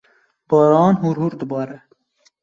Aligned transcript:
Baran 0.49 0.95
hûrhûr 1.01 1.33
dibare. 1.39 1.79